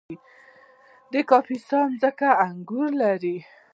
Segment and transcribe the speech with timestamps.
[1.11, 3.37] د کاپیسا ځمکې انګور لري